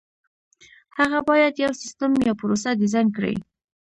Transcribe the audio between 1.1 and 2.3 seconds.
باید یو سیسټم